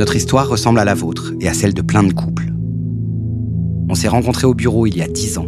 Notre 0.00 0.16
histoire 0.16 0.48
ressemble 0.48 0.78
à 0.78 0.86
la 0.86 0.94
vôtre 0.94 1.34
et 1.42 1.48
à 1.48 1.52
celle 1.52 1.74
de 1.74 1.82
plein 1.82 2.02
de 2.02 2.14
couples. 2.14 2.50
On 3.90 3.94
s'est 3.94 4.08
rencontrés 4.08 4.46
au 4.46 4.54
bureau 4.54 4.86
il 4.86 4.96
y 4.96 5.02
a 5.02 5.06
dix 5.06 5.36
ans. 5.36 5.46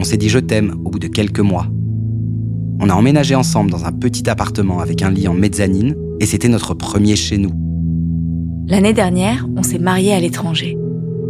On 0.00 0.04
s'est 0.04 0.16
dit 0.16 0.30
je 0.30 0.38
t'aime 0.38 0.74
au 0.86 0.88
bout 0.88 0.98
de 0.98 1.06
quelques 1.06 1.40
mois. 1.40 1.66
On 2.80 2.88
a 2.88 2.94
emménagé 2.94 3.34
ensemble 3.34 3.70
dans 3.70 3.84
un 3.84 3.92
petit 3.92 4.26
appartement 4.30 4.80
avec 4.80 5.02
un 5.02 5.10
lit 5.10 5.28
en 5.28 5.34
mezzanine 5.34 5.94
et 6.18 6.24
c'était 6.24 6.48
notre 6.48 6.72
premier 6.72 7.14
chez 7.14 7.36
nous. 7.36 7.50
L'année 8.68 8.94
dernière, 8.94 9.46
on 9.54 9.62
s'est 9.62 9.78
mariés 9.78 10.14
à 10.14 10.20
l'étranger. 10.20 10.78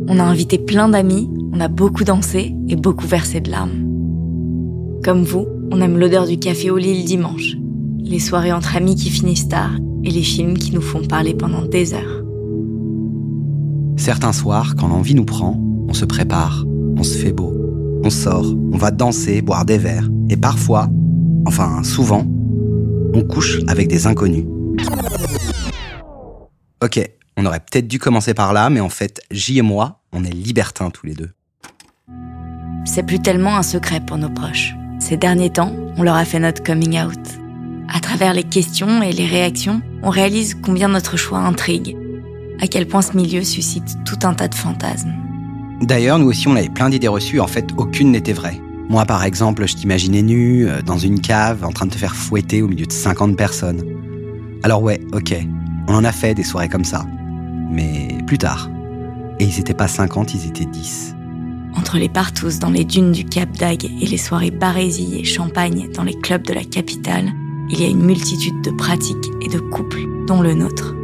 On 0.07 0.21
a 0.21 0.23
invité 0.23 0.57
plein 0.57 0.89
d'amis, 0.89 1.29
on 1.53 1.59
a 1.59 1.67
beaucoup 1.67 2.05
dansé 2.05 2.55
et 2.69 2.77
beaucoup 2.77 3.09
versé 3.09 3.41
de 3.41 3.51
larmes. 3.51 3.83
Comme 5.03 5.25
vous, 5.25 5.49
on 5.73 5.81
aime 5.81 5.99
l'odeur 5.99 6.25
du 6.25 6.39
café 6.39 6.71
au 6.71 6.77
lit 6.77 7.01
le 7.01 7.05
dimanche, 7.05 7.57
les 7.99 8.21
soirées 8.21 8.53
entre 8.53 8.77
amis 8.77 8.95
qui 8.95 9.11
finissent 9.11 9.49
tard 9.49 9.73
et 10.05 10.11
les 10.13 10.23
films 10.23 10.57
qui 10.57 10.73
nous 10.73 10.81
font 10.81 11.03
parler 11.03 11.35
pendant 11.35 11.65
des 11.65 11.95
heures. 11.95 12.24
Certains 13.97 14.33
soirs, 14.33 14.75
quand 14.77 14.89
l'envie 14.89 15.15
nous 15.15 15.25
prend, 15.25 15.59
on 15.89 15.95
se 15.95 16.05
prépare, 16.05 16.65
on 16.97 17.03
se 17.03 17.17
fait 17.17 17.33
beau, 17.33 17.55
on 18.03 18.11
sort, 18.11 18.55
on 18.73 18.77
va 18.77 18.91
danser, 18.91 19.41
boire 19.41 19.65
des 19.65 19.79
verres, 19.79 20.09
et 20.29 20.37
parfois, 20.37 20.89
enfin 21.47 21.83
souvent, 21.85 22.27
on 23.15 23.23
couche 23.23 23.61
avec 23.69 23.89
des 23.89 24.07
inconnus. 24.07 24.45
Ok, 26.83 27.01
on 27.37 27.47
aurait 27.47 27.61
peut-être 27.61 27.89
dû 27.89 27.99
commencer 27.99 28.35
par 28.35 28.53
là, 28.53 28.69
mais 28.69 28.81
en 28.81 28.89
fait, 28.89 29.21
J 29.31 29.59
et 29.59 29.63
moi, 29.63 30.01
on 30.13 30.25
est 30.25 30.35
libertins 30.35 30.91
tous 30.91 31.07
les 31.07 31.15
deux. 31.15 31.31
C'est 32.85 33.05
plus 33.05 33.21
tellement 33.21 33.57
un 33.57 33.63
secret 33.63 34.01
pour 34.01 34.19
nos 34.19 34.29
proches. 34.29 34.75
Ces 34.99 35.17
derniers 35.17 35.51
temps, 35.51 35.73
on 35.97 36.03
leur 36.03 36.17
a 36.17 36.25
fait 36.25 36.39
notre 36.39 36.63
coming 36.63 37.01
out. 37.01 37.19
À 37.89 38.01
travers 38.01 38.35
les 38.35 38.43
questions 38.43 39.03
et 39.03 39.13
les 39.13 39.27
réactions, 39.27 39.81
on 40.03 40.11
réalise 40.11 40.55
combien 40.55 40.89
notre 40.89 41.17
choix 41.17 41.39
intrigue, 41.39 41.97
à 42.61 42.67
quel 42.67 42.87
point 42.87 43.03
ce 43.03 43.17
milieu 43.17 43.43
suscite 43.43 43.99
tout 44.05 44.19
un 44.23 44.35
tas 44.35 44.49
de 44.49 44.55
fantasmes. 44.55 45.13
D'ailleurs, 45.83 46.19
nous 46.19 46.29
aussi, 46.29 46.49
on 46.49 46.57
avait 46.57 46.69
plein 46.69 46.89
d'idées 46.89 47.09
reçues, 47.09 47.41
en 47.41 47.47
fait, 47.47 47.71
aucune 47.77 48.13
n'était 48.13 48.33
vraie. 48.33 48.61
Moi, 48.89 49.05
par 49.07 49.25
exemple, 49.25 49.67
je 49.67 49.75
t'imaginais 49.75 50.23
nu, 50.23 50.69
euh, 50.69 50.83
dans 50.83 50.99
une 50.99 51.21
cave, 51.21 51.65
en 51.65 51.73
train 51.73 51.87
de 51.87 51.91
te 51.91 51.99
faire 51.99 52.15
fouetter 52.15 52.63
au 52.63 52.69
milieu 52.69 52.87
de 52.87 52.93
50 52.93 53.37
personnes. 53.37 53.83
Alors 54.63 54.83
ouais, 54.83 55.01
ok, 55.13 55.35
on 55.89 55.95
en 55.95 56.05
a 56.05 56.13
fait 56.13 56.35
des 56.35 56.43
soirées 56.43 56.69
comme 56.69 56.85
ça. 56.85 57.05
Mais 57.71 58.09
plus 58.27 58.39
tard. 58.39 58.71
Et 59.41 59.45
ils 59.45 59.59
étaient 59.59 59.75
pas 59.75 59.89
50, 59.89 60.35
ils 60.35 60.47
étaient 60.47 60.65
10. 60.65 61.15
Entre 61.77 61.99
les 61.99 62.09
partous 62.09 62.61
dans 62.61 62.71
les 62.71 62.85
dunes 62.85 63.13
du 63.13 63.25
Cap 63.25 63.51
d'Agde 63.57 63.85
et 63.85 64.07
les 64.07 64.17
soirées 64.17 64.51
barésie 64.51 65.19
et 65.19 65.25
champagne 65.25 65.89
dans 65.95 66.05
les 66.05 66.15
clubs 66.15 66.47
de 66.47 66.53
la 66.53 66.65
capitale, 66.65 67.33
il 67.69 67.81
y 67.81 67.85
a 67.85 67.89
une 67.89 68.05
multitude 68.05 68.63
de 68.63 68.71
pratiques 68.71 69.31
et 69.43 69.49
de 69.49 69.59
couples, 69.59 70.07
dont 70.27 70.41
le 70.41 70.55
nôtre. 70.55 70.95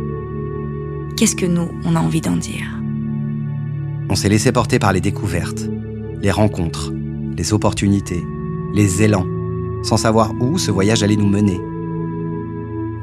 Qu'est-ce 1.20 1.36
que 1.36 1.44
nous, 1.44 1.68
on 1.84 1.96
a 1.96 2.00
envie 2.00 2.22
d'en 2.22 2.38
dire 2.38 2.80
On 4.08 4.14
s'est 4.14 4.30
laissé 4.30 4.52
porter 4.52 4.78
par 4.78 4.94
les 4.94 5.02
découvertes, 5.02 5.68
les 6.22 6.30
rencontres, 6.30 6.94
les 7.36 7.52
opportunités, 7.52 8.24
les 8.72 9.02
élans, 9.02 9.26
sans 9.82 9.98
savoir 9.98 10.32
où 10.40 10.56
ce 10.56 10.70
voyage 10.70 11.02
allait 11.02 11.16
nous 11.16 11.28
mener. 11.28 11.60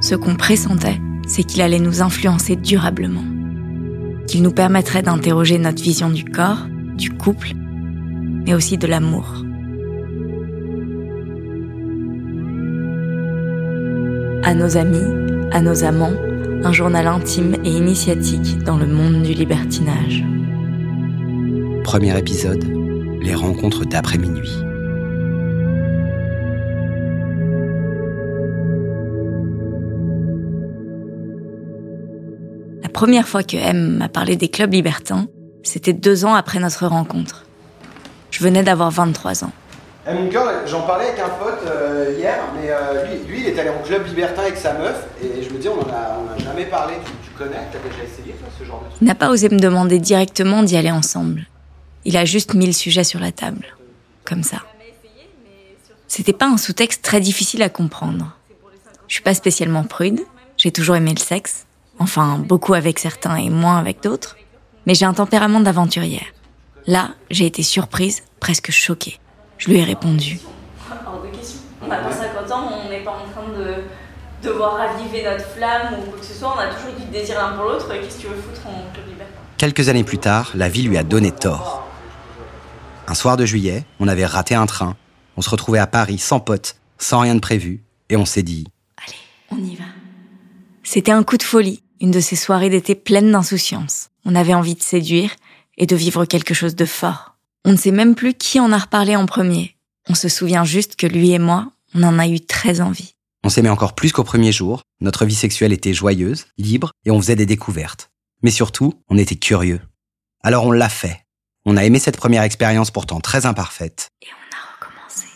Ce 0.02 0.16
qu'on 0.16 0.34
pressentait, 0.34 1.00
c'est 1.28 1.44
qu'il 1.44 1.62
allait 1.62 1.78
nous 1.78 2.02
influencer 2.02 2.56
durablement, 2.56 3.24
qu'il 4.26 4.42
nous 4.42 4.52
permettrait 4.52 5.04
d'interroger 5.04 5.60
notre 5.60 5.84
vision 5.84 6.10
du 6.10 6.26
corps, 6.26 6.66
du 6.96 7.12
couple, 7.12 7.52
mais 8.48 8.56
aussi 8.56 8.80
de 8.80 8.88
l'amour. 8.88 9.46
À 14.42 14.56
nos 14.56 14.76
amis, 14.76 15.06
à 15.52 15.62
nos 15.62 15.84
amants, 15.84 16.14
un 16.68 16.74
journal 16.74 17.08
intime 17.08 17.56
et 17.64 17.70
initiatique 17.70 18.58
dans 18.66 18.76
le 18.76 18.88
monde 18.88 19.24
du 19.24 19.32
libertinage. 19.32 20.22
Premier 21.86 22.18
épisode, 22.18 22.62
les 23.22 23.34
rencontres 23.34 23.86
d'après 23.86 24.18
minuit. 24.18 24.52
La 32.84 32.90
première 32.90 33.30
fois 33.30 33.44
que 33.44 33.56
M 33.56 33.96
m'a 34.00 34.10
parlé 34.10 34.36
des 34.36 34.50
clubs 34.50 34.74
libertins, 34.74 35.30
c'était 35.64 35.94
deux 35.94 36.26
ans 36.26 36.36
après 36.36 36.60
notre 36.60 36.86
rencontre. 36.86 37.46
Je 38.30 38.44
venais 38.44 38.64
d'avoir 38.64 38.92
23 38.92 39.46
ans. 39.46 39.54
Eh, 40.10 40.14
mon 40.14 40.30
cœur, 40.30 40.66
j'en 40.66 40.84
parlais 40.84 41.08
avec 41.08 41.20
un 41.20 41.30
pote 41.30 41.60
euh, 41.66 42.16
hier, 42.18 42.38
mais 42.56 42.70
euh, 42.70 43.06
lui, 43.08 43.18
lui, 43.28 43.40
il 43.42 43.48
est 43.48 43.60
allé 43.60 43.70
en 43.70 43.82
club 43.84 44.06
libertin 44.08 44.44
avec 44.44 44.56
sa 44.56 44.74
meuf, 44.74 45.06
et 45.22 45.44
je 45.44 45.50
me 45.50 45.60
dis, 45.60 45.68
on 45.68 45.80
en 45.80 45.90
a, 45.90 46.34
a 46.34 46.38
jamais 46.38 46.66
parlé. 46.66 46.94
Tu, 47.06 47.12
tu 47.26 47.32
connais 47.38 47.58
T'as 47.72 47.80
déjà 47.80 48.04
essayé, 48.04 48.34
toi, 48.34 48.48
ce 48.58 48.64
genre 48.64 48.82
de 48.84 48.90
truc? 48.90 49.02
N'a 49.02 49.16
pas 49.16 49.30
osé 49.30 49.50
me 49.50 49.60
demander 49.60 50.00
directement 50.00 50.64
d'y 50.64 50.78
aller 50.78 50.92
ensemble. 50.92 51.48
Il 52.06 52.16
a 52.16 52.24
juste 52.24 52.54
mis 52.54 52.68
le 52.68 52.72
sujet 52.72 53.04
sur 53.04 53.20
la 53.20 53.34
table. 53.34 53.66
Comme 54.24 54.44
ça. 54.44 54.58
C'était 56.08 56.34
pas 56.34 56.48
un 56.48 56.58
sous-texte 56.58 57.02
très 57.02 57.20
difficile 57.20 57.62
à 57.62 57.70
comprendre. 57.70 58.34
Je 59.08 59.16
suis 59.16 59.24
pas 59.24 59.34
spécialement 59.34 59.84
prude, 59.84 60.22
j'ai 60.56 60.72
toujours 60.72 60.96
aimé 60.96 61.14
le 61.14 61.22
sexe, 61.22 61.66
enfin 62.00 62.38
beaucoup 62.38 62.74
avec 62.74 63.00
certains 63.00 63.36
et 63.36 63.50
moins 63.50 63.78
avec 63.78 64.02
d'autres, 64.04 64.38
mais 64.86 64.96
j'ai 64.96 65.06
un 65.06 65.14
tempérament 65.14 65.60
d'aventurière. 65.60 66.26
Là, 66.88 67.12
j'ai 67.30 67.46
été 67.46 67.62
surprise, 67.62 68.24
presque 68.40 68.72
choquée. 68.72 69.20
Je 69.58 69.70
lui 69.70 69.78
ai 69.78 69.84
répondu. 69.84 70.40
Hors 70.90 71.22
de 71.22 71.36
question. 71.36 71.60
On 71.82 71.90
a 71.90 71.98
pas 71.98 72.12
50 72.12 72.52
ans, 72.52 72.72
on 72.86 72.90
n'est 72.90 73.04
pas 73.04 73.12
en 73.12 73.30
train 73.32 73.48
de 73.58 73.84
devoir 74.48 74.78
raviver 74.78 75.24
notre 75.24 75.46
flamme 75.46 75.96
ou 76.00 76.12
quoi 76.12 76.20
que 76.20 76.26
ce 76.26 76.34
soit. 76.34 76.54
On 76.56 76.60
a 76.60 76.68
toujours 76.74 76.94
du 77.00 77.06
désir 77.12 77.38
l'un 77.38 77.56
pour 77.58 77.66
l'autre. 77.66 77.88
Qu'est-ce 77.90 78.18
que 78.18 78.22
tu 78.22 78.28
veux 78.28 78.36
foutre 78.36 78.68
en 78.68 78.94
club 78.94 79.08
libertin 79.08 79.34
Quelques 79.58 79.90
années 79.90 80.04
plus 80.04 80.20
tard, 80.20 80.52
la 80.56 80.70
vie 80.70 80.84
lui 80.84 80.98
a 80.98 81.04
donné 81.04 81.32
tort. 81.32 81.88
Un 83.08 83.14
soir 83.14 83.38
de 83.38 83.46
juillet, 83.46 83.86
on 84.00 84.08
avait 84.08 84.26
raté 84.26 84.54
un 84.54 84.66
train. 84.66 84.96
On 85.38 85.42
se 85.42 85.50
retrouvait 85.50 85.80
à 85.80 85.88
Paris 85.88 86.18
sans 86.18 86.40
potes, 86.40 86.76
sans 86.98 87.20
rien 87.20 87.36
de 87.36 87.40
prévu, 87.40 87.84
et 88.10 88.18
on 88.18 88.26
s'est 88.26 88.44
dit 88.44 88.66
Allez, 89.06 89.18
on 89.52 89.64
y 89.64 89.76
va. 89.76 89.86
C'était 90.84 91.12
un 91.12 91.24
coup 91.24 91.38
de 91.38 91.44
folie, 91.44 91.84
une 92.02 92.12
de 92.12 92.20
ces 92.20 92.36
soirées 92.36 92.70
d'été 92.70 92.96
pleines 92.96 93.32
d'insouciance. 93.32 94.10
On 94.26 94.36
avait 94.36 94.54
envie 94.54 94.76
de 94.76 94.82
séduire 94.82 95.32
et 95.78 95.86
de 95.86 95.96
vivre 95.96 96.26
quelque 96.26 96.54
chose 96.54 96.76
de 96.76 96.86
fort. 96.86 97.37
On 97.66 97.72
ne 97.72 97.78
sait 97.78 97.92
même 97.92 98.16
plus 98.16 98.34
qui 98.34 98.60
en 98.60 98.72
a 98.72 98.78
reparlé 98.78 99.16
en 99.16 99.26
premier. 99.26 99.76
On 100.10 100.16
se 100.16 100.30
souvient 100.30 100.64
juste 100.64 100.96
que 100.96 101.08
lui 101.08 101.32
et 101.32 101.40
moi, 101.40 101.72
on 101.94 102.04
en 102.04 102.20
a 102.20 102.28
eu 102.28 102.40
très 102.40 102.82
envie. 102.82 103.14
On 103.44 103.50
s'aimait 103.50 103.70
encore 103.70 103.94
plus 103.94 104.12
qu'au 104.12 104.24
premier 104.24 104.52
jour, 104.52 104.82
notre 105.00 105.26
vie 105.26 105.36
sexuelle 105.36 105.74
était 105.74 105.94
joyeuse, 105.94 106.46
libre, 106.58 106.92
et 107.06 107.12
on 107.12 107.22
faisait 107.22 107.36
des 107.36 107.46
découvertes. 107.46 108.10
Mais 108.44 108.52
surtout, 108.52 108.94
on 109.10 109.18
était 109.18 109.36
curieux. 109.36 109.82
Alors 110.44 110.66
on 110.66 110.72
l'a 110.72 110.90
fait. 110.90 111.26
On 111.66 111.78
a 111.78 111.84
aimé 111.84 112.00
cette 112.00 112.18
première 112.18 112.44
expérience 112.44 112.92
pourtant 112.92 113.20
très 113.20 113.46
imparfaite. 113.46 114.10
Et 114.22 114.28
on 114.32 114.56
a 114.56 114.60
recommencé. 114.76 115.28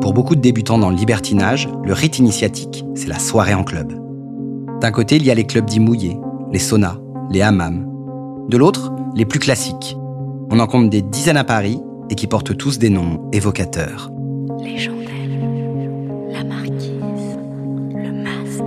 Pour 0.00 0.14
beaucoup 0.14 0.34
de 0.34 0.40
débutants 0.40 0.78
dans 0.78 0.90
le 0.90 0.96
libertinage, 0.96 1.68
le 1.84 1.92
rite 1.92 2.18
initiatique, 2.18 2.84
c'est 2.94 3.08
la 3.08 3.18
soirée 3.18 3.54
en 3.54 3.64
club. 3.64 3.92
D'un 4.80 4.92
côté, 4.92 5.16
il 5.16 5.24
y 5.24 5.30
a 5.30 5.34
les 5.34 5.46
clubs 5.46 5.66
dits 5.66 5.80
mouillés, 5.80 6.18
les 6.52 6.58
saunas, 6.58 6.98
les 7.30 7.42
hammams. 7.42 7.87
De 8.48 8.56
l'autre, 8.56 8.90
les 9.14 9.26
plus 9.26 9.40
classiques. 9.40 9.94
On 10.50 10.58
en 10.58 10.66
compte 10.66 10.88
des 10.88 11.02
dizaines 11.02 11.36
à 11.36 11.44
Paris 11.44 11.78
et 12.08 12.14
qui 12.14 12.26
portent 12.26 12.56
tous 12.56 12.78
des 12.78 12.88
noms 12.88 13.28
évocateurs. 13.30 14.10
Les 14.62 14.88
la 16.32 16.44
marquise, 16.44 17.36
le 17.94 18.10
masque, 18.10 18.62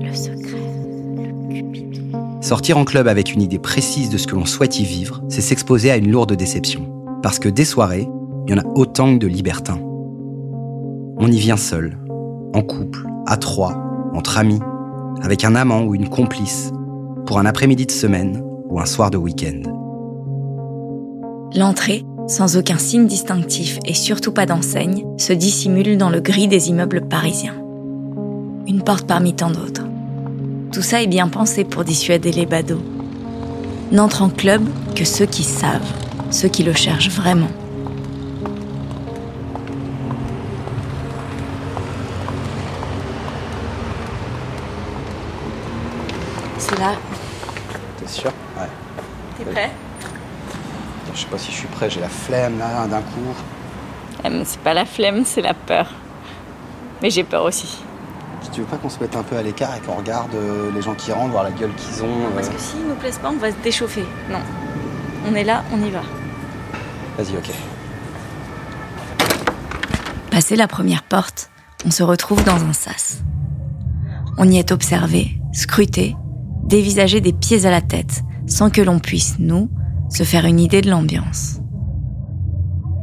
le 0.00 0.14
secret, 0.14 0.70
le 1.16 1.52
cupidon. 1.52 2.40
Sortir 2.40 2.78
en 2.78 2.84
club 2.84 3.08
avec 3.08 3.34
une 3.34 3.42
idée 3.42 3.58
précise 3.58 4.08
de 4.08 4.18
ce 4.18 4.28
que 4.28 4.36
l'on 4.36 4.46
souhaite 4.46 4.78
y 4.78 4.84
vivre, 4.84 5.20
c'est 5.28 5.40
s'exposer 5.40 5.90
à 5.90 5.96
une 5.96 6.12
lourde 6.12 6.34
déception. 6.34 6.86
Parce 7.24 7.40
que 7.40 7.48
des 7.48 7.64
soirées, 7.64 8.08
il 8.46 8.52
y 8.52 8.54
en 8.54 8.62
a 8.62 8.66
autant 8.76 9.14
que 9.14 9.18
de 9.18 9.26
libertins. 9.26 9.80
On 11.16 11.26
y 11.26 11.38
vient 11.38 11.56
seul, 11.56 11.98
en 12.54 12.62
couple, 12.62 13.04
à 13.26 13.36
trois, 13.36 13.74
entre 14.14 14.38
amis, 14.38 14.60
avec 15.22 15.42
un 15.42 15.56
amant 15.56 15.82
ou 15.82 15.96
une 15.96 16.08
complice, 16.08 16.70
pour 17.26 17.38
un 17.38 17.46
après-midi 17.46 17.86
de 17.86 17.92
semaine 17.92 18.42
ou 18.68 18.80
un 18.80 18.86
soir 18.86 19.10
de 19.10 19.16
week-end. 19.16 19.62
L'entrée, 21.54 22.04
sans 22.26 22.56
aucun 22.56 22.78
signe 22.78 23.06
distinctif 23.06 23.78
et 23.86 23.94
surtout 23.94 24.32
pas 24.32 24.46
d'enseigne, 24.46 25.04
se 25.18 25.32
dissimule 25.32 25.96
dans 25.96 26.10
le 26.10 26.20
gris 26.20 26.48
des 26.48 26.68
immeubles 26.68 27.06
parisiens. 27.08 27.54
Une 28.66 28.82
porte 28.82 29.06
parmi 29.06 29.34
tant 29.34 29.50
d'autres. 29.50 29.86
Tout 30.72 30.82
ça 30.82 31.02
est 31.02 31.06
bien 31.06 31.28
pensé 31.28 31.64
pour 31.64 31.84
dissuader 31.84 32.32
les 32.32 32.46
badauds. 32.46 32.82
N'entrent 33.92 34.22
en 34.22 34.30
club 34.30 34.62
que 34.96 35.04
ceux 35.04 35.26
qui 35.26 35.44
savent, 35.44 35.80
ceux 36.30 36.48
qui 36.48 36.64
le 36.64 36.72
cherchent 36.72 37.10
vraiment. 37.10 37.50
C'est 46.58 46.78
là, 46.78 46.94
T'es 48.04 48.12
sûr? 48.12 48.32
Ouais. 48.58 48.68
T'es 49.38 49.44
prêt? 49.50 49.70
Je 51.14 51.20
sais 51.20 51.26
pas 51.26 51.38
si 51.38 51.52
je 51.52 51.56
suis 51.56 51.68
prêt, 51.68 51.88
j'ai 51.88 52.00
la 52.00 52.08
flemme 52.08 52.58
là 52.58 52.86
d'un 52.86 53.00
coup. 53.00 53.34
Eh, 54.24 54.28
mais 54.28 54.44
C'est 54.44 54.60
pas 54.60 54.74
la 54.74 54.84
flemme, 54.84 55.24
c'est 55.24 55.42
la 55.42 55.54
peur. 55.54 55.86
Mais 57.02 57.10
j'ai 57.10 57.24
peur 57.24 57.44
aussi. 57.44 57.78
Tu 58.42 58.50
Tu 58.50 58.60
veux 58.60 58.66
pas 58.66 58.76
qu'on 58.76 58.90
se 58.90 59.00
mette 59.00 59.16
un 59.16 59.22
peu 59.22 59.36
à 59.36 59.42
l'écart 59.42 59.74
et 59.76 59.80
qu'on 59.80 59.94
regarde 59.94 60.34
euh, 60.34 60.70
les 60.74 60.82
gens 60.82 60.94
qui 60.94 61.12
rentrent, 61.12 61.30
voir 61.30 61.44
la 61.44 61.50
gueule 61.50 61.72
qu'ils 61.76 62.02
ont 62.02 62.06
euh 62.06 62.30
Parce 62.34 62.48
que 62.48 62.58
s'ils 62.58 62.86
nous 62.86 62.94
plaisent 62.94 63.18
pas, 63.18 63.30
on 63.30 63.36
va 63.38 63.50
se 63.50 63.56
déchauffer. 63.62 64.04
Non. 64.30 64.40
On 65.26 65.34
est 65.34 65.44
là, 65.44 65.64
on 65.72 65.82
y 65.82 65.90
va. 65.90 66.02
Vas-y, 67.16 67.36
ok. 67.36 67.50
Passé 70.30 70.56
la 70.56 70.66
première 70.66 71.04
porte, 71.04 71.48
on 71.86 71.90
se 71.90 72.02
retrouve 72.02 72.42
dans 72.44 72.62
un 72.64 72.72
sas. 72.72 73.22
On 74.36 74.50
y 74.50 74.58
est 74.58 74.72
observé, 74.72 75.38
scruté, 75.52 76.16
dévisagé 76.66 77.20
des 77.20 77.32
pieds 77.32 77.66
à 77.66 77.70
la 77.70 77.80
tête, 77.80 78.22
sans 78.46 78.70
que 78.70 78.82
l'on 78.82 78.98
puisse, 78.98 79.36
nous, 79.38 79.70
se 80.10 80.22
faire 80.22 80.44
une 80.44 80.60
idée 80.60 80.80
de 80.80 80.90
l'ambiance. 80.90 81.60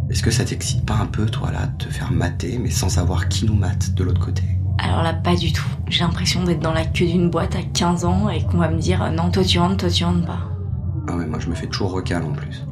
Est-ce 0.09 0.23
que 0.23 0.31
ça 0.31 0.43
t'excite 0.43 0.85
pas 0.85 0.95
un 0.95 1.05
peu, 1.05 1.25
toi, 1.25 1.51
là, 1.51 1.67
de 1.67 1.85
te 1.85 1.89
faire 1.89 2.11
mater, 2.11 2.59
mais 2.61 2.69
sans 2.69 2.89
savoir 2.89 3.29
qui 3.29 3.45
nous 3.45 3.53
mate 3.53 3.93
de 3.93 4.03
l'autre 4.03 4.19
côté? 4.19 4.43
Alors 4.77 5.03
là, 5.03 5.13
pas 5.13 5.35
du 5.35 5.53
tout. 5.53 5.67
J'ai 5.87 6.03
l'impression 6.03 6.43
d'être 6.43 6.59
dans 6.59 6.73
la 6.73 6.85
queue 6.85 7.05
d'une 7.05 7.29
boîte 7.29 7.55
à 7.55 7.61
15 7.61 8.05
ans 8.05 8.29
et 8.29 8.43
qu'on 8.43 8.57
va 8.57 8.69
me 8.69 8.79
dire 8.79 9.03
euh, 9.03 9.09
non, 9.09 9.29
toi 9.29 9.43
tu 9.43 9.59
rentres, 9.59 9.77
toi 9.77 9.89
tu 9.89 10.03
rentres 10.03 10.25
pas. 10.25 10.39
Ah 11.07 11.15
ouais, 11.15 11.25
moi 11.25 11.39
je 11.39 11.47
me 11.47 11.55
fais 11.55 11.67
toujours 11.67 11.91
recal 11.91 12.23
en 12.23 12.31
plus. 12.31 12.65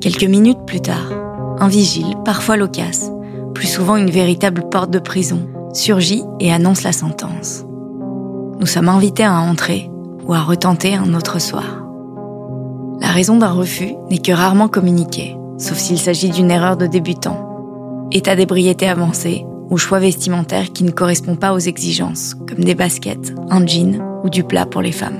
Quelques 0.00 0.24
minutes 0.24 0.64
plus 0.66 0.80
tard, 0.80 1.12
un 1.58 1.68
vigile, 1.68 2.16
parfois 2.24 2.56
loquace, 2.56 3.10
plus 3.54 3.66
souvent 3.66 3.96
une 3.96 4.10
véritable 4.10 4.68
porte 4.68 4.90
de 4.90 4.98
prison, 4.98 5.48
surgit 5.72 6.24
et 6.40 6.52
annonce 6.52 6.82
la 6.82 6.92
sentence. 6.92 7.64
Nous 8.60 8.66
sommes 8.66 8.88
invités 8.88 9.24
à 9.24 9.40
entrer 9.40 9.90
ou 10.26 10.34
à 10.34 10.40
retenter 10.40 10.94
un 10.94 11.14
autre 11.14 11.40
soir. 11.40 11.84
La 13.00 13.08
raison 13.08 13.36
d'un 13.36 13.52
refus 13.52 13.94
n'est 14.10 14.18
que 14.18 14.32
rarement 14.32 14.68
communiquée, 14.68 15.36
sauf 15.56 15.78
s'il 15.78 15.98
s'agit 15.98 16.30
d'une 16.30 16.50
erreur 16.50 16.76
de 16.76 16.86
débutant. 16.86 18.08
État 18.10 18.34
d'ébriété 18.34 18.88
avancé 18.88 19.44
ou 19.70 19.76
choix 19.76 19.98
vestimentaire 19.98 20.72
qui 20.72 20.84
ne 20.84 20.90
correspond 20.90 21.36
pas 21.36 21.52
aux 21.52 21.58
exigences, 21.58 22.34
comme 22.34 22.64
des 22.64 22.74
baskets, 22.74 23.34
un 23.50 23.66
jean 23.66 24.02
ou 24.24 24.30
du 24.30 24.42
plat 24.42 24.66
pour 24.66 24.82
les 24.82 24.92
femmes. 24.92 25.18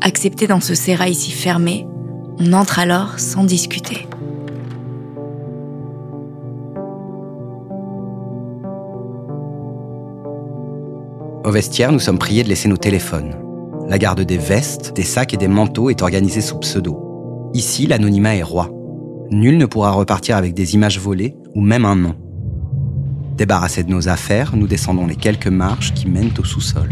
Accepté 0.00 0.46
dans 0.46 0.60
ce 0.60 0.74
sérail 0.74 1.14
si 1.14 1.30
fermé, 1.30 1.86
on 2.38 2.52
entre 2.52 2.78
alors 2.78 3.18
sans 3.18 3.44
discuter. 3.44 4.08
Au 11.44 11.50
vestiaire, 11.50 11.92
nous 11.92 11.98
sommes 11.98 12.18
priés 12.18 12.42
de 12.42 12.48
laisser 12.48 12.68
nos 12.68 12.78
téléphones. 12.78 13.34
La 13.86 13.98
garde 13.98 14.22
des 14.22 14.38
vestes, 14.38 14.96
des 14.96 15.02
sacs 15.02 15.34
et 15.34 15.36
des 15.36 15.46
manteaux 15.46 15.90
est 15.90 16.00
organisée 16.00 16.40
sous 16.40 16.58
pseudo. 16.58 17.50
Ici, 17.52 17.86
l'anonymat 17.86 18.36
est 18.36 18.42
roi. 18.42 18.70
Nul 19.30 19.58
ne 19.58 19.66
pourra 19.66 19.90
repartir 19.90 20.38
avec 20.38 20.54
des 20.54 20.74
images 20.74 20.98
volées 20.98 21.36
ou 21.54 21.60
même 21.60 21.84
un 21.84 21.96
nom. 21.96 22.14
Débarrassés 23.36 23.84
de 23.84 23.90
nos 23.90 24.08
affaires, 24.08 24.56
nous 24.56 24.66
descendons 24.66 25.06
les 25.06 25.16
quelques 25.16 25.48
marches 25.48 25.92
qui 25.92 26.08
mènent 26.08 26.32
au 26.38 26.44
sous-sol. 26.44 26.88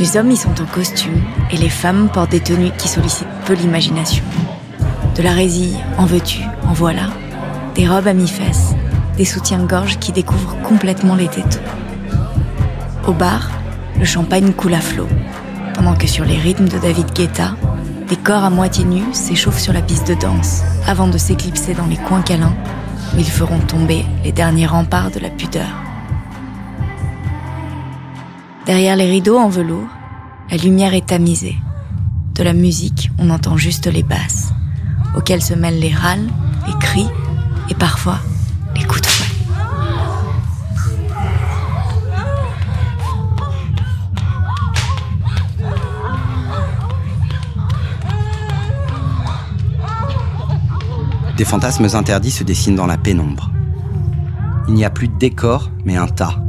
Les 0.00 0.16
hommes 0.16 0.30
y 0.30 0.36
sont 0.38 0.62
en 0.62 0.64
costume 0.64 1.20
et 1.50 1.58
les 1.58 1.68
femmes 1.68 2.08
portent 2.08 2.30
des 2.30 2.40
tenues 2.40 2.70
qui 2.78 2.88
sollicitent 2.88 3.28
peu 3.44 3.52
l'imagination. 3.52 4.24
De 5.14 5.22
la 5.22 5.32
résille, 5.32 5.76
en 5.98 6.06
veux-tu, 6.06 6.40
en 6.66 6.72
voilà, 6.72 7.10
des 7.74 7.86
robes 7.86 8.06
à 8.06 8.14
mi-fesses, 8.14 8.74
des 9.18 9.26
soutiens-gorge 9.26 9.98
qui 9.98 10.10
découvrent 10.12 10.56
complètement 10.62 11.16
les 11.16 11.28
tétons. 11.28 11.60
Au 13.06 13.12
bar, 13.12 13.50
le 13.98 14.06
champagne 14.06 14.54
coule 14.54 14.72
à 14.72 14.80
flot, 14.80 15.06
pendant 15.74 15.94
que 15.94 16.06
sur 16.06 16.24
les 16.24 16.38
rythmes 16.38 16.68
de 16.68 16.78
David 16.78 17.12
Guetta, 17.12 17.54
des 18.08 18.16
corps 18.16 18.44
à 18.44 18.48
moitié 18.48 18.84
nus 18.84 19.12
s'échauffent 19.12 19.60
sur 19.60 19.74
la 19.74 19.82
piste 19.82 20.08
de 20.08 20.14
danse 20.14 20.62
avant 20.86 21.08
de 21.08 21.18
s'éclipser 21.18 21.74
dans 21.74 21.86
les 21.86 21.98
coins 21.98 22.22
câlins 22.22 22.56
où 23.14 23.18
ils 23.18 23.30
feront 23.30 23.58
tomber 23.58 24.06
les 24.24 24.32
derniers 24.32 24.66
remparts 24.66 25.10
de 25.10 25.20
la 25.20 25.28
pudeur. 25.28 25.89
Derrière 28.66 28.94
les 28.96 29.10
rideaux 29.10 29.38
en 29.38 29.48
velours, 29.48 29.88
la 30.50 30.56
lumière 30.56 30.94
est 30.94 31.06
tamisée. 31.06 31.56
De 32.34 32.42
la 32.42 32.52
musique, 32.52 33.10
on 33.18 33.30
entend 33.30 33.56
juste 33.56 33.86
les 33.86 34.02
basses, 34.02 34.52
auxquelles 35.16 35.42
se 35.42 35.54
mêlent 35.54 35.80
les 35.80 35.94
râles, 35.94 36.28
les 36.66 36.78
cris 36.78 37.08
et 37.70 37.74
parfois 37.74 38.18
les 38.76 38.84
coups 38.84 39.00
de 39.00 39.06
fouet. 39.06 39.26
Des 51.36 51.44
fantasmes 51.46 51.88
interdits 51.94 52.30
se 52.30 52.44
dessinent 52.44 52.76
dans 52.76 52.86
la 52.86 52.98
pénombre. 52.98 53.50
Il 54.68 54.74
n'y 54.74 54.84
a 54.84 54.90
plus 54.90 55.08
de 55.08 55.16
décor, 55.16 55.70
mais 55.86 55.96
un 55.96 56.06
tas. 56.06 56.42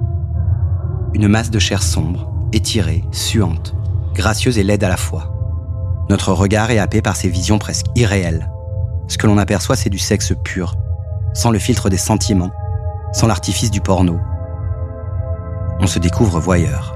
Une 1.13 1.27
masse 1.27 1.51
de 1.51 1.59
chair 1.59 1.83
sombre, 1.83 2.31
étirée, 2.53 3.03
suante, 3.11 3.75
gracieuse 4.13 4.57
et 4.57 4.63
laide 4.63 4.83
à 4.83 4.89
la 4.89 4.95
fois. 4.95 5.33
Notre 6.09 6.31
regard 6.31 6.71
est 6.71 6.79
happé 6.79 7.01
par 7.01 7.17
ces 7.17 7.27
visions 7.27 7.59
presque 7.59 7.87
irréelles. 7.95 8.49
Ce 9.09 9.17
que 9.17 9.27
l'on 9.27 9.37
aperçoit, 9.37 9.75
c'est 9.75 9.89
du 9.89 9.99
sexe 9.99 10.33
pur, 10.43 10.75
sans 11.33 11.51
le 11.51 11.59
filtre 11.59 11.89
des 11.89 11.97
sentiments, 11.97 12.51
sans 13.11 13.27
l'artifice 13.27 13.71
du 13.71 13.81
porno. 13.81 14.19
On 15.81 15.87
se 15.87 15.99
découvre 15.99 16.39
voyeur. 16.39 16.95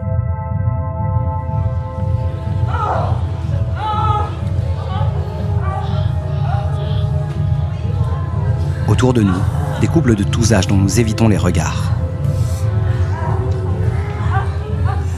Autour 8.88 9.14
de 9.14 9.24
nous, 9.24 9.34
des 9.82 9.88
couples 9.88 10.16
de 10.16 10.24
tous 10.24 10.54
âges 10.54 10.68
dont 10.68 10.78
nous 10.78 11.02
évitons 11.02 11.28
les 11.28 11.38
regards. 11.38 11.95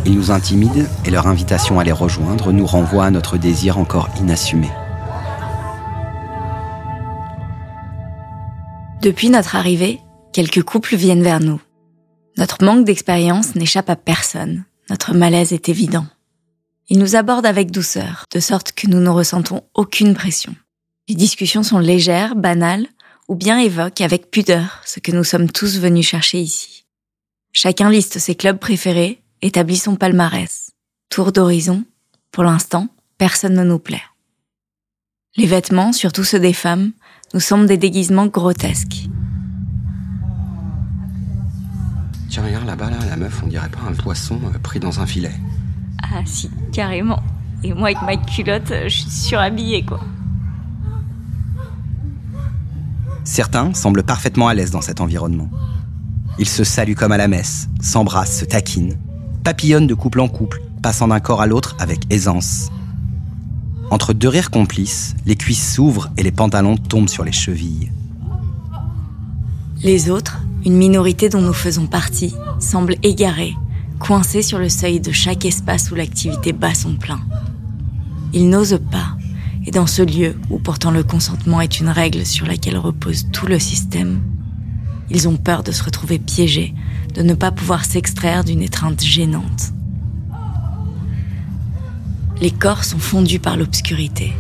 Ils 0.08 0.16
nous 0.16 0.32
intimident 0.32 0.88
et 1.04 1.10
leur 1.10 1.28
invitation 1.28 1.82
à 1.82 1.84
les 1.84 1.92
rejoindre 1.92 2.54
nous 2.54 2.66
renvoie 2.66 3.04
à 3.04 3.12
notre 3.12 3.38
désir 3.38 3.78
encore 3.78 4.08
inassumé. 4.22 4.70
Depuis 9.02 9.30
notre 9.30 9.58
arrivée, 9.58 10.00
quelques 10.32 10.64
couples 10.64 10.96
viennent 10.96 11.24
vers 11.24 11.42
nous. 11.42 11.62
Notre 12.38 12.64
manque 12.64 12.86
d'expérience 12.86 13.56
n'échappe 13.56 13.90
à 13.90 13.98
personne. 13.98 14.64
Notre 14.90 15.14
malaise 15.14 15.52
est 15.52 15.68
évident. 15.68 16.06
Ils 16.88 17.00
nous 17.00 17.18
abordent 17.18 17.46
avec 17.46 17.72
douceur, 17.72 18.28
de 18.34 18.40
sorte 18.40 18.72
que 18.72 18.88
nous 18.88 19.02
ne 19.02 19.10
ressentons 19.10 19.64
aucune 19.74 20.14
pression. 20.14 20.56
Les 21.10 21.16
discussions 21.16 21.64
sont 21.64 21.80
légères, 21.80 22.38
banales, 22.38 22.88
ou 23.28 23.36
bien 23.36 23.60
évoquent 23.60 24.00
avec 24.00 24.32
pudeur 24.32 24.82
ce 24.86 25.02
que 25.02 25.12
nous 25.12 25.26
sommes 25.26 25.52
tous 25.52 25.80
venus 25.80 26.08
chercher 26.08 26.40
ici. 26.40 26.86
Chacun 27.52 27.90
liste 27.90 28.20
ses 28.20 28.36
clubs 28.36 28.58
préférés, 28.58 29.22
établit 29.42 29.78
son 29.78 29.96
palmarès. 29.96 30.72
Tour 31.10 31.32
d'horizon, 31.32 31.84
pour 32.32 32.44
l'instant, 32.44 32.88
personne 33.18 33.54
ne 33.54 33.64
nous 33.64 33.80
plaît. 33.80 34.04
Les 35.36 35.46
vêtements, 35.46 35.94
surtout 35.94 36.24
ceux 36.24 36.40
des 36.40 36.54
femmes, 36.54 36.92
nous 37.34 37.40
semblent 37.40 37.68
des 37.68 37.78
déguisements 37.78 38.28
grotesques. 38.28 39.08
Tiens, 42.30 42.44
regarde 42.44 42.66
là-bas, 42.66 42.90
là, 42.90 42.98
la 43.10 43.16
meuf, 43.16 43.42
on 43.44 43.48
dirait 43.48 43.70
pas 43.70 43.80
un 43.90 43.94
poisson 43.94 44.40
euh, 44.46 44.58
pris 44.60 44.80
dans 44.80 45.00
un 45.00 45.06
filet. 45.06 45.34
Ah 46.02 46.22
si, 46.26 46.50
carrément. 46.72 47.22
Et 47.64 47.74
moi 47.74 47.90
avec 47.90 48.02
ma 48.04 48.18
culotte, 48.18 48.72
je 48.84 48.90
suis 48.90 49.10
surhabillée 49.10 49.84
quoi. 49.84 50.00
Certains 53.24 53.74
semblent 53.74 54.04
parfaitement 54.04 54.48
à 54.48 54.54
l'aise 54.54 54.72
dans 54.72 54.82
cet 54.82 55.02
environnement. 55.02 55.50
Ils 56.40 56.48
se 56.48 56.64
saluent 56.64 56.96
comme 56.96 57.12
à 57.12 57.18
la 57.18 57.28
messe, 57.28 57.68
s'embrassent, 57.82 58.40
se 58.40 58.46
taquinent, 58.46 58.98
papillonnent 59.48 59.88
de 59.88 59.94
couple 59.94 60.20
en 60.20 60.28
couple, 60.28 60.62
passant 60.82 61.08
d'un 61.08 61.22
corps 61.22 61.40
à 61.40 61.48
l'autre 61.48 61.78
avec 61.80 62.02
aisance. 62.10 62.70
Entre 63.92 64.12
deux 64.12 64.28
rires 64.28 64.52
complices, 64.52 65.16
les 65.26 65.38
cuisses 65.38 65.74
s'ouvrent 65.74 66.10
et 66.18 66.24
les 66.24 66.34
pantalons 66.34 66.76
tombent 66.76 67.08
sur 67.08 67.24
les 67.24 67.32
chevilles. 67.32 67.90
Les 69.82 70.10
autres, 70.10 70.42
une 70.66 70.76
minorité 70.76 71.30
dont 71.30 71.40
nous 71.40 71.54
faisons 71.54 71.88
partie, 71.88 72.36
semblent 72.60 72.98
égarés, 73.04 73.56
coincés 74.00 74.42
sur 74.42 74.60
le 74.60 74.68
seuil 74.68 75.00
de 75.00 75.14
chaque 75.14 75.46
espace 75.46 75.92
où 75.92 75.96
l'activité 75.96 76.52
bat 76.52 76.74
son 76.74 76.96
plein. 76.96 77.22
Ils 78.34 78.50
n'osent 78.50 78.82
pas, 78.92 79.16
et 79.66 79.72
dans 79.72 79.88
ce 79.88 80.02
lieu 80.02 80.36
où 80.50 80.60
pourtant 80.60 80.92
le 80.92 81.04
consentement 81.04 81.62
est 81.62 81.80
une 81.80 81.88
règle 81.88 82.26
sur 82.26 82.46
laquelle 82.46 82.78
repose 82.78 83.28
tout 83.32 83.48
le 83.48 83.60
système, 83.60 84.20
ils 85.10 85.30
ont 85.30 85.38
peur 85.38 85.64
de 85.64 85.72
se 85.72 85.84
retrouver 85.84 86.20
piégés, 86.20 86.74
de 87.18 87.24
ne 87.24 87.34
pas 87.34 87.52
pouvoir 87.52 87.84
s'extraire 87.84 88.44
d'une 88.44 88.62
étreinte 88.62 89.04
gênante. 89.04 89.74
Les 92.40 92.52
corps 92.52 92.84
sont 92.84 93.00
fondus 93.00 93.40
par 93.40 93.58
l'obscurité. 93.58 94.34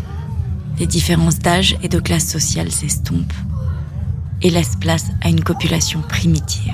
Les 0.77 0.85
différences 0.85 1.39
d'âge 1.39 1.75
et 1.81 1.89
de 1.89 1.99
classe 1.99 2.27
sociale 2.27 2.71
s'estompent 2.71 3.33
et 4.43 4.51
laissent 4.51 4.75
place 4.75 5.07
à 5.21 5.29
une 5.29 5.43
copulation 5.43 6.03
primitive. 6.03 6.71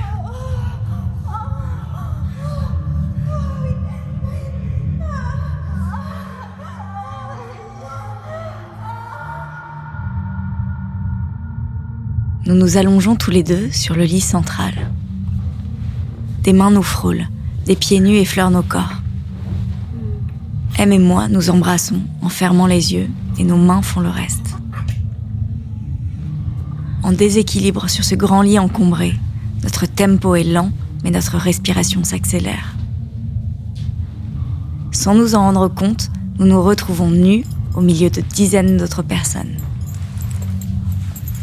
Nous 12.46 12.56
nous 12.56 12.76
allongeons 12.76 13.16
tous 13.16 13.32
les 13.32 13.44
deux 13.44 13.72
sur 13.72 13.96
le 13.96 14.04
lit 14.04 14.20
central. 14.20 14.74
Des 16.44 16.52
mains 16.52 16.72
nous 16.72 16.84
frôlent, 16.84 17.30
des 17.66 17.78
pieds 17.78 18.02
nus 18.02 18.18
effleurent 18.18 18.52
nos 18.52 18.64
corps. 18.64 19.02
M 20.78 20.92
et 20.92 21.00
moi 21.00 21.30
nous 21.30 21.50
embrassons 21.50 22.02
en 22.22 22.28
fermant 22.28 22.68
les 22.68 22.94
yeux 22.94 23.10
et 23.38 23.46
nos 23.46 23.56
mains 23.56 23.82
font 23.82 24.02
le 24.02 24.10
reste. 24.10 24.56
En 27.02 27.14
déséquilibre 27.14 27.90
sur 27.90 28.04
ce 28.04 28.16
grand 28.16 28.42
lit 28.42 28.60
encombré, 28.60 29.14
notre 29.64 29.86
tempo 29.86 30.36
est 30.36 30.44
lent, 30.44 30.72
mais 31.04 31.12
notre 31.12 31.38
respiration 31.38 32.04
s'accélère. 32.04 32.76
Sans 34.92 35.16
nous 35.16 35.36
en 35.36 35.44
rendre 35.44 35.70
compte, 35.70 36.12
nous 36.40 36.46
nous 36.46 36.62
retrouvons 36.62 37.10
nus 37.10 37.46
au 37.74 37.80
milieu 37.80 38.10
de 38.10 38.20
dizaines 38.20 38.78
d'autres 38.78 39.02
personnes. 39.02 39.56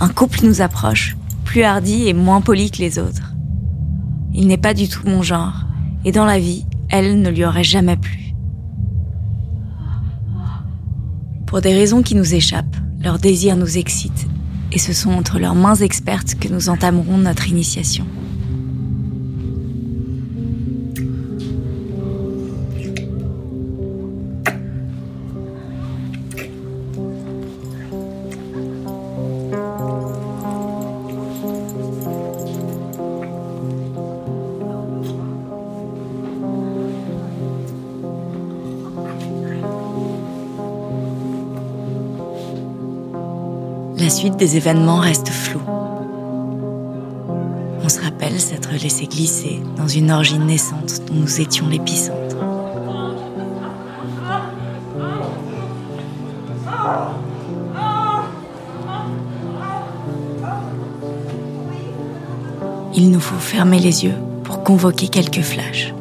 Un 0.01 0.09
couple 0.09 0.45
nous 0.45 0.61
approche, 0.61 1.17
plus 1.45 1.63
hardi 1.63 2.07
et 2.07 2.13
moins 2.13 2.43
poli 2.43 2.71
que 2.71 2.79
les 2.79 2.99
autres. 2.99 3.30
Il 4.35 4.47
n'est 4.47 4.59
pas 4.59 4.75
du 4.75 4.89
tout 4.89 5.07
mon 5.07 5.23
genre, 5.23 5.67
et 6.05 6.13
dans 6.13 6.25
la 6.25 6.39
vie, 6.39 6.65
elle 6.89 7.21
ne 7.21 7.31
lui 7.31 7.45
aurait 7.45 7.65
jamais 7.65 7.97
plu. 7.97 8.35
Pour 11.47 11.61
des 11.61 11.75
raisons 11.75 12.03
qui 12.03 12.15
nous 12.15 12.35
échappent, 12.35 12.77
leur 13.03 13.19
désir 13.19 13.57
nous 13.57 13.79
excite, 13.79 14.29
et 14.73 14.79
ce 14.79 14.93
sont 14.93 15.11
entre 15.11 15.39
leurs 15.39 15.55
mains 15.55 15.75
expertes 15.75 16.37
que 16.37 16.49
nous 16.49 16.69
entamerons 16.69 17.19
notre 17.19 17.49
initiation. 17.49 18.07
La 44.01 44.09
suite 44.09 44.37
des 44.37 44.57
événements 44.57 45.01
reste 45.01 45.29
floue. 45.29 45.61
On 47.85 47.89
se 47.91 48.01
rappelle 48.01 48.41
s'être 48.41 48.71
laissé 48.73 49.07
glisser 49.07 49.61
dans 49.77 49.89
une 49.89 50.11
orgie 50.11 50.39
naissante 50.39 51.03
dont 51.07 51.17
nous 51.17 51.41
étions 51.43 51.69
l'épicentre. 51.69 52.37
Il 62.95 63.11
nous 63.11 63.21
faut 63.21 63.39
fermer 63.39 63.81
les 63.81 64.05
yeux 64.05 64.17
pour 64.45 64.63
convoquer 64.63 65.09
quelques 65.09 65.43
flashs. 65.43 65.93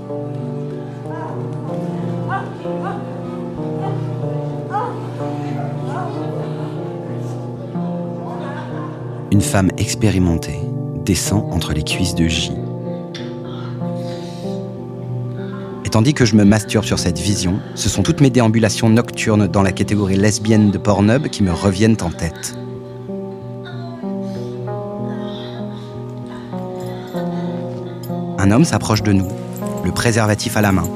Expérimentée 9.79 10.59
descend 11.05 11.45
entre 11.53 11.71
les 11.71 11.83
cuisses 11.83 12.13
de 12.13 12.27
J. 12.27 12.51
Et 15.85 15.89
tandis 15.89 16.13
que 16.13 16.25
je 16.25 16.35
me 16.35 16.43
masturbe 16.43 16.83
sur 16.83 16.99
cette 16.99 17.17
vision, 17.17 17.61
ce 17.75 17.87
sont 17.87 18.03
toutes 18.03 18.19
mes 18.19 18.29
déambulations 18.29 18.89
nocturnes 18.89 19.47
dans 19.47 19.63
la 19.63 19.71
catégorie 19.71 20.17
lesbienne 20.17 20.69
de 20.69 20.77
Pornhub 20.77 21.29
qui 21.29 21.43
me 21.43 21.53
reviennent 21.53 21.95
en 22.01 22.09
tête. 22.09 22.57
Un 28.37 28.51
homme 28.51 28.65
s'approche 28.65 29.01
de 29.01 29.13
nous, 29.13 29.29
le 29.85 29.91
préservatif 29.93 30.57
à 30.57 30.61
la 30.61 30.73
main, 30.73 30.89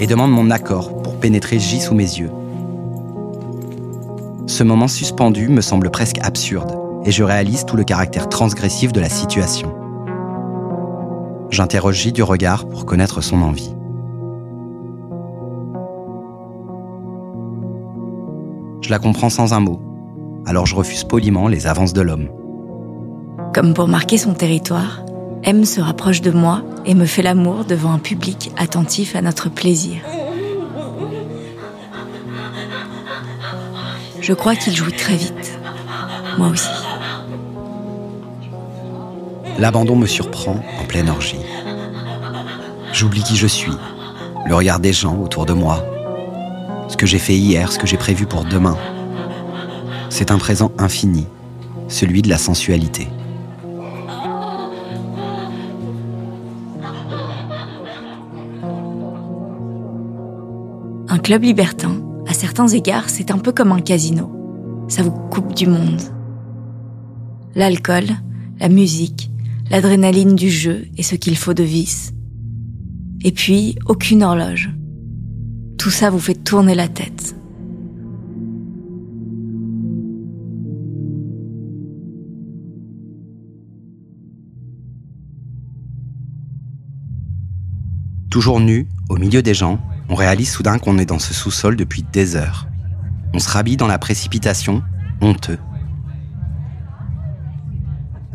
et 0.00 0.06
demande 0.06 0.32
mon 0.32 0.50
accord 0.50 1.02
pour 1.02 1.18
pénétrer 1.18 1.58
J 1.58 1.80
sous 1.80 1.94
mes 1.94 2.18
yeux. 2.18 2.30
Ce 4.46 4.62
moment 4.62 4.88
suspendu 4.88 5.48
me 5.48 5.62
semble 5.62 5.90
presque 5.90 6.18
absurde 6.20 6.87
et 7.08 7.10
je 7.10 7.24
réalise 7.24 7.64
tout 7.64 7.78
le 7.78 7.84
caractère 7.84 8.28
transgressif 8.28 8.92
de 8.92 9.00
la 9.00 9.08
situation. 9.08 9.74
J'interroge 11.48 11.96
J 11.96 12.12
du 12.12 12.22
regard 12.22 12.68
pour 12.68 12.84
connaître 12.84 13.22
son 13.22 13.40
envie. 13.40 13.74
Je 18.82 18.90
la 18.90 18.98
comprends 18.98 19.30
sans 19.30 19.54
un 19.54 19.60
mot, 19.60 19.80
alors 20.44 20.66
je 20.66 20.74
refuse 20.74 21.04
poliment 21.04 21.48
les 21.48 21.66
avances 21.66 21.94
de 21.94 22.02
l'homme. 22.02 22.28
Comme 23.54 23.72
pour 23.72 23.88
marquer 23.88 24.18
son 24.18 24.34
territoire, 24.34 25.00
M 25.44 25.64
se 25.64 25.80
rapproche 25.80 26.20
de 26.20 26.30
moi 26.30 26.60
et 26.84 26.94
me 26.94 27.06
fait 27.06 27.22
l'amour 27.22 27.64
devant 27.64 27.92
un 27.92 27.98
public 27.98 28.52
attentif 28.58 29.16
à 29.16 29.22
notre 29.22 29.48
plaisir. 29.48 30.02
Je 34.20 34.34
crois 34.34 34.56
qu'il 34.56 34.76
jouit 34.76 34.92
très 34.92 35.16
vite. 35.16 35.58
Moi 36.36 36.48
aussi. 36.48 36.87
L'abandon 39.58 39.96
me 39.96 40.06
surprend 40.06 40.62
en 40.80 40.84
pleine 40.86 41.08
orgie. 41.08 41.40
J'oublie 42.92 43.24
qui 43.24 43.34
je 43.34 43.48
suis, 43.48 43.72
le 44.46 44.54
regard 44.54 44.78
des 44.78 44.92
gens 44.92 45.18
autour 45.18 45.46
de 45.46 45.52
moi, 45.52 45.84
ce 46.88 46.96
que 46.96 47.06
j'ai 47.06 47.18
fait 47.18 47.34
hier, 47.34 47.72
ce 47.72 47.78
que 47.80 47.86
j'ai 47.86 47.96
prévu 47.96 48.24
pour 48.24 48.44
demain. 48.44 48.76
C'est 50.10 50.30
un 50.30 50.38
présent 50.38 50.70
infini, 50.78 51.26
celui 51.88 52.22
de 52.22 52.28
la 52.28 52.38
sensualité. 52.38 53.08
Un 61.08 61.18
club 61.18 61.42
libertin, 61.42 61.96
à 62.28 62.32
certains 62.32 62.68
égards, 62.68 63.08
c'est 63.08 63.32
un 63.32 63.38
peu 63.38 63.50
comme 63.50 63.72
un 63.72 63.80
casino. 63.80 64.30
Ça 64.86 65.02
vous 65.02 65.10
coupe 65.10 65.52
du 65.52 65.66
monde. 65.66 66.00
L'alcool, 67.56 68.04
la 68.60 68.68
musique, 68.68 69.30
l'adrénaline 69.70 70.34
du 70.34 70.50
jeu 70.50 70.86
et 70.96 71.02
ce 71.02 71.14
qu'il 71.14 71.36
faut 71.36 71.54
de 71.54 71.62
vice. 71.62 72.12
Et 73.22 73.32
puis, 73.32 73.76
aucune 73.86 74.22
horloge. 74.22 74.70
Tout 75.76 75.90
ça 75.90 76.10
vous 76.10 76.18
fait 76.18 76.34
tourner 76.34 76.74
la 76.74 76.88
tête. 76.88 77.34
Toujours 88.30 88.60
nu, 88.60 88.86
au 89.08 89.16
milieu 89.16 89.42
des 89.42 89.54
gens, 89.54 89.80
on 90.08 90.14
réalise 90.14 90.50
soudain 90.50 90.78
qu'on 90.78 90.98
est 90.98 91.06
dans 91.06 91.18
ce 91.18 91.34
sous-sol 91.34 91.76
depuis 91.76 92.04
des 92.12 92.36
heures. 92.36 92.68
On 93.34 93.38
se 93.38 93.48
rhabille 93.48 93.76
dans 93.76 93.86
la 93.86 93.98
précipitation, 93.98 94.82
honteux. 95.20 95.58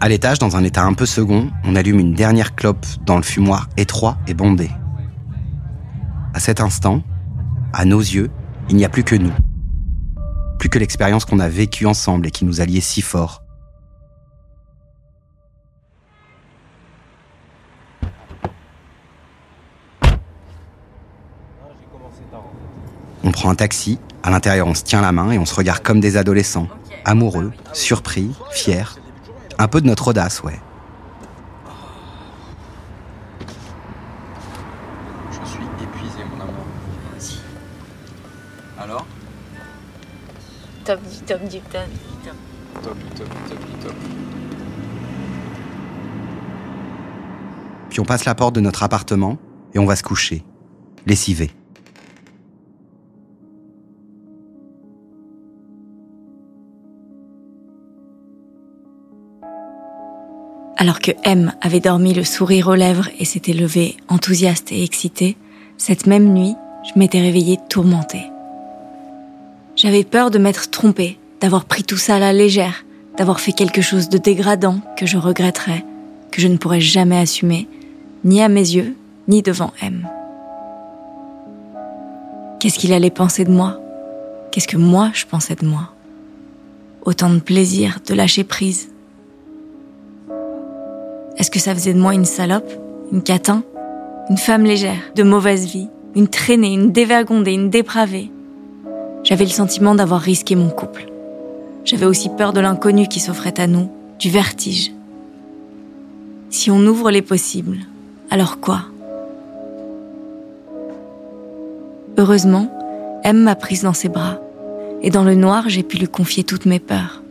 À 0.04 0.10
l'étage, 0.10 0.38
dans 0.38 0.58
un 0.58 0.66
état 0.66 0.84
un 0.84 0.92
peu 0.92 1.06
second, 1.06 1.50
on 1.64 1.78
allume 1.78 1.98
une 1.98 2.14
dernière 2.14 2.56
clope 2.56 2.86
dans 3.06 3.16
le 3.16 3.24
fumoir 3.24 3.70
étroit 3.78 4.18
et 4.28 4.34
bondé. 4.34 4.70
À 6.34 6.42
cet 6.42 6.60
instant, 6.60 7.02
à 7.72 7.86
nos 7.86 8.02
yeux, 8.02 8.30
il 8.68 8.76
n'y 8.76 8.84
a 8.84 8.90
plus 8.90 9.06
que 9.06 9.16
nous. 9.16 9.32
Plus 10.60 10.68
que 10.68 10.78
l'expérience 10.78 11.24
qu'on 11.24 11.40
a 11.40 11.48
vécue 11.48 11.86
ensemble 11.86 12.28
et 12.28 12.32
qui 12.32 12.44
nous 12.44 12.60
a 12.60 12.66
liés 12.66 12.82
si 12.82 13.02
fort. 13.02 13.44
On 23.24 23.32
prend 23.32 23.52
un 23.52 23.56
taxi, 23.56 24.00
à 24.22 24.32
l'intérieur 24.32 24.68
on 24.68 24.74
se 24.74 24.84
tient 24.84 25.00
la 25.00 25.14
main 25.14 25.32
et 25.32 25.40
on 25.40 25.46
se 25.46 25.56
regarde 25.56 25.82
comme 25.82 26.02
des 26.02 26.18
adolescents, 26.18 26.68
amoureux, 27.06 27.54
surpris, 27.72 28.32
fiers. 28.52 28.84
Un 29.58 29.68
peu 29.68 29.82
de 29.82 29.88
notre 29.88 30.08
audace, 30.10 30.44
ouais. 30.44 30.60
Je 35.32 35.48
suis 35.48 35.64
épuisé, 35.82 36.24
mon 36.30 36.42
amour. 36.42 36.66
Alors 38.78 39.06
Top 40.84 41.00
du 41.02 41.18
top 41.20 41.42
du 41.48 41.60
top 41.62 41.88
du 41.88 42.00
top. 42.26 42.36
Top, 42.84 42.98
du 42.98 43.06
top, 43.16 43.30
du 43.30 43.50
top, 43.50 43.60
du 43.60 43.86
top. 43.86 43.96
Puis 47.90 48.00
on 48.00 48.06
passe 48.06 48.26
la 48.26 48.36
porte 48.36 48.56
de 48.56 48.60
notre 48.60 48.84
appartement 48.84 49.38
et 49.74 49.80
on 49.80 49.86
va 49.86 49.96
se 49.96 50.04
coucher, 50.04 50.44
lessivé. 51.06 51.52
Alors 60.84 61.00
que 61.00 61.12
M 61.24 61.54
avait 61.62 61.80
dormi 61.80 62.14
le 62.14 62.26
sourire 62.26 62.68
aux 62.68 62.76
lèvres 62.76 63.08
et 63.18 63.24
s'était 63.24 63.54
levé 63.54 63.96
enthousiaste 64.10 64.70
et 64.74 64.84
excité, 64.84 65.38
cette 65.78 66.08
même 66.08 66.34
nuit, 66.34 66.56
je 66.84 67.00
m'étais 67.00 67.22
réveillée 67.22 67.58
tourmentée. 67.70 68.26
J'avais 69.78 70.04
peur 70.04 70.30
de 70.30 70.40
m'être 70.40 70.72
trompée, 70.72 71.18
d'avoir 71.40 71.64
pris 71.64 71.86
tout 71.86 71.96
ça 71.96 72.18
à 72.18 72.20
la 72.20 72.34
légère, 72.34 72.84
d'avoir 73.16 73.40
fait 73.40 73.54
quelque 73.54 73.82
chose 73.82 74.10
de 74.10 74.18
dégradant 74.18 74.82
que 74.98 75.06
je 75.06 75.18
regretterais, 75.18 75.86
que 76.32 76.42
je 76.42 76.50
ne 76.50 76.58
pourrais 76.58 76.82
jamais 76.82 77.18
assumer, 77.18 77.70
ni 78.26 78.42
à 78.42 78.50
mes 78.50 78.60
yeux, 78.60 78.98
ni 79.30 79.42
devant 79.42 79.72
M. 79.82 80.06
Qu'est-ce 82.60 82.78
qu'il 82.78 82.92
allait 82.92 83.10
penser 83.10 83.46
de 83.46 83.52
moi? 83.52 83.80
Qu'est-ce 84.52 84.68
que 84.68 84.76
moi 84.76 85.12
je 85.14 85.24
pensais 85.28 85.56
de 85.56 85.66
moi? 85.66 85.94
Autant 87.06 87.30
de 87.30 87.40
plaisir, 87.40 88.00
de 88.06 88.14
lâcher 88.14 88.44
prise. 88.44 88.90
Est-ce 91.38 91.52
que 91.52 91.60
ça 91.60 91.74
faisait 91.74 91.94
de 91.94 92.00
moi 92.00 92.14
une 92.14 92.26
salope, 92.26 92.72
une 93.12 93.24
catin, 93.24 93.64
une 94.30 94.38
femme 94.38 94.64
légère, 94.64 95.12
de 95.16 95.24
mauvaise 95.24 95.66
vie, 95.66 95.90
une 96.16 96.28
traînée, 96.28 96.74
une 96.74 96.92
dévergondée, 96.92 97.54
une 97.54 97.70
dépravée? 97.70 98.32
J'avais 99.24 99.46
le 99.46 99.50
sentiment 99.50 99.96
d'avoir 99.96 100.22
risqué 100.22 100.56
mon 100.56 100.70
couple. 100.70 101.10
J'avais 101.86 102.06
aussi 102.06 102.30
peur 102.30 102.54
de 102.54 102.60
l'inconnu 102.60 103.08
qui 103.08 103.20
s'offrait 103.20 103.60
à 103.60 103.68
nous, 103.68 103.90
du 104.20 104.30
vertige. 104.30 104.92
Si 106.50 106.70
on 106.70 106.86
ouvre 106.86 107.10
les 107.10 107.22
possibles, 107.22 107.80
alors 108.30 108.60
quoi? 108.60 108.82
Heureusement, 112.18 112.72
M 113.24 113.42
m'a 113.42 113.56
prise 113.56 113.82
dans 113.82 113.94
ses 113.94 114.10
bras, 114.10 114.40
et 115.02 115.10
dans 115.10 115.24
le 115.24 115.36
noir, 115.36 115.68
j'ai 115.68 115.84
pu 115.84 115.98
lui 115.98 116.08
confier 116.08 116.44
toutes 116.44 116.66
mes 116.66 116.80
peurs. 116.80 117.24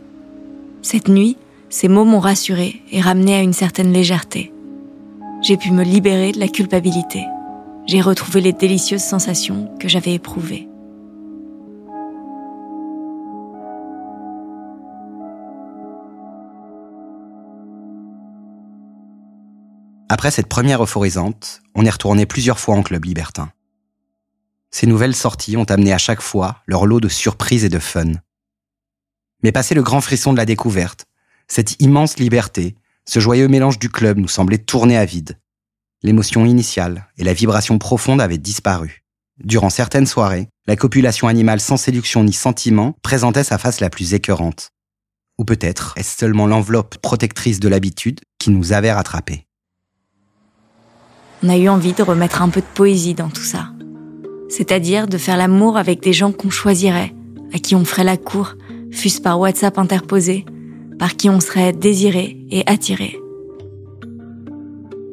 Cette 0.81 1.07
nuit, 1.07 1.37
ces 1.73 1.87
mots 1.87 2.05
m'ont 2.05 2.19
rassurée 2.19 2.83
et 2.91 3.01
ramené 3.01 3.33
à 3.33 3.41
une 3.41 3.51
certaine 3.51 3.91
légèreté. 3.91 4.53
J'ai 5.41 5.57
pu 5.57 5.71
me 5.71 5.83
libérer 5.83 6.31
de 6.31 6.39
la 6.39 6.47
culpabilité. 6.47 7.25
J'ai 7.87 7.99
retrouvé 7.99 8.41
les 8.41 8.53
délicieuses 8.53 9.01
sensations 9.01 9.75
que 9.79 9.89
j'avais 9.89 10.13
éprouvées. 10.13 10.69
Après 20.09 20.29
cette 20.29 20.47
première 20.47 20.83
euphorisante, 20.83 21.63
on 21.73 21.87
est 21.87 21.89
retourné 21.89 22.27
plusieurs 22.27 22.59
fois 22.59 22.75
en 22.75 22.83
club 22.83 23.03
libertin. 23.03 23.51
Ces 24.69 24.85
nouvelles 24.85 25.15
sorties 25.15 25.57
ont 25.57 25.63
amené 25.63 25.91
à 25.91 25.97
chaque 25.97 26.21
fois 26.21 26.57
leur 26.67 26.85
lot 26.85 26.99
de 26.99 27.09
surprises 27.09 27.65
et 27.65 27.69
de 27.69 27.79
fun. 27.79 28.11
Mais 29.41 29.51
passé 29.51 29.73
le 29.73 29.81
grand 29.81 30.01
frisson 30.01 30.33
de 30.33 30.37
la 30.37 30.45
découverte, 30.45 31.07
cette 31.47 31.81
immense 31.81 32.17
liberté, 32.17 32.75
ce 33.05 33.19
joyeux 33.19 33.47
mélange 33.47 33.79
du 33.79 33.89
club 33.89 34.17
nous 34.17 34.27
semblait 34.27 34.57
tourner 34.57 34.97
à 34.97 35.05
vide. 35.05 35.39
L'émotion 36.01 36.45
initiale 36.45 37.07
et 37.17 37.23
la 37.23 37.33
vibration 37.33 37.77
profonde 37.77 38.21
avaient 38.21 38.37
disparu. 38.37 39.03
Durant 39.43 39.69
certaines 39.69 40.05
soirées, 40.05 40.47
la 40.67 40.75
copulation 40.75 41.27
animale 41.27 41.59
sans 41.59 41.77
séduction 41.77 42.23
ni 42.23 42.33
sentiment 42.33 42.95
présentait 43.01 43.43
sa 43.43 43.57
face 43.57 43.79
la 43.79 43.89
plus 43.89 44.13
écœurante. 44.13 44.71
Ou 45.37 45.45
peut-être 45.45 45.93
est-ce 45.97 46.17
seulement 46.17 46.47
l'enveloppe 46.47 46.97
protectrice 46.97 47.59
de 47.59 47.67
l'habitude 47.67 48.21
qui 48.39 48.51
nous 48.51 48.73
avait 48.73 48.91
rattrapés. 48.91 49.47
On 51.41 51.49
a 51.49 51.57
eu 51.57 51.67
envie 51.67 51.93
de 51.93 52.03
remettre 52.03 52.41
un 52.41 52.49
peu 52.49 52.61
de 52.61 52.65
poésie 52.65 53.15
dans 53.15 53.29
tout 53.29 53.43
ça 53.43 53.73
c'est-à-dire 54.53 55.07
de 55.07 55.17
faire 55.17 55.35
l'amour 55.35 55.77
avec 55.77 56.01
des 56.01 56.13
gens 56.13 56.31
qu'on 56.31 56.51
choisirait, 56.51 57.13
à 57.53 57.57
qui 57.57 57.75
on 57.75 57.85
ferait 57.85 58.03
la 58.03 58.17
cour, 58.17 58.53
fût-ce 58.91 59.19
par 59.19 59.39
WhatsApp 59.39 59.79
interposé, 59.79 60.45
par 60.99 61.15
qui 61.15 61.29
on 61.29 61.39
serait 61.39 61.73
désiré 61.73 62.37
et 62.51 62.63
attiré. 62.65 63.17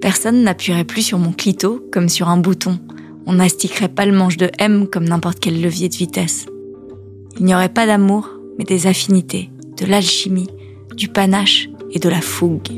Personne 0.01 0.43
n'appuierait 0.43 0.85
plus 0.85 1.03
sur 1.03 1.19
mon 1.19 1.33
clito 1.33 1.87
comme 1.93 2.09
sur 2.09 2.29
un 2.29 2.38
bouton. 2.38 2.79
On 3.27 3.35
n'astiquerait 3.35 3.88
pas 3.88 4.07
le 4.07 4.16
manche 4.16 4.37
de 4.37 4.51
M 4.59 4.87
comme 4.87 5.05
n'importe 5.05 5.40
quel 5.40 5.61
levier 5.61 5.88
de 5.88 5.97
vitesse. 5.97 6.47
Il 7.38 7.45
n'y 7.45 7.55
aurait 7.55 7.69
pas 7.69 7.87
d'amour, 7.87 8.29
mais 8.59 8.64
des 8.64 8.87
affinités, 8.87 9.51
de 9.77 9.87
l'alchimie, 9.87 10.49
du 10.97 11.09
panache 11.09 11.69
et 11.93 11.99
de 11.99 12.09
la 12.09 12.21
fougue. 12.21 12.69